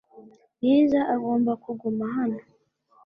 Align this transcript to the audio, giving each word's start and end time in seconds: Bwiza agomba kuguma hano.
Bwiza 0.55 0.99
agomba 1.15 1.51
kuguma 1.63 2.05
hano. 2.15 2.41